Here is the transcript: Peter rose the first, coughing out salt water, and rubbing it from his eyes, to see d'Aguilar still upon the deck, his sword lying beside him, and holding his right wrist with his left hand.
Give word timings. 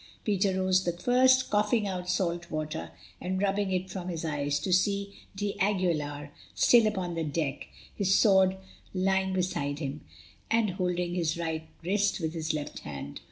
Peter 0.23 0.59
rose 0.59 0.83
the 0.83 0.91
first, 0.93 1.51
coughing 1.51 1.87
out 1.87 2.09
salt 2.09 2.49
water, 2.49 2.89
and 3.21 3.39
rubbing 3.39 3.71
it 3.71 3.87
from 3.87 4.07
his 4.07 4.25
eyes, 4.25 4.57
to 4.57 4.73
see 4.73 5.13
d'Aguilar 5.35 6.31
still 6.55 6.87
upon 6.87 7.13
the 7.13 7.23
deck, 7.23 7.67
his 7.93 8.15
sword 8.15 8.57
lying 8.95 9.31
beside 9.31 9.77
him, 9.77 10.01
and 10.49 10.71
holding 10.71 11.13
his 11.13 11.37
right 11.37 11.67
wrist 11.83 12.19
with 12.19 12.33
his 12.33 12.51
left 12.51 12.79
hand. 12.79 13.19